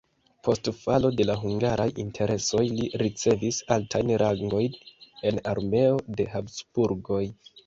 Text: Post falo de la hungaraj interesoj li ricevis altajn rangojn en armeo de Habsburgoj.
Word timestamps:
Post 0.45 0.67
falo 0.77 1.09
de 1.19 1.27
la 1.29 1.35
hungaraj 1.41 1.85
interesoj 2.03 2.63
li 2.79 2.87
ricevis 3.03 3.61
altajn 3.77 4.11
rangojn 4.23 4.81
en 5.33 5.39
armeo 5.53 6.01
de 6.19 6.29
Habsburgoj. 6.35 7.23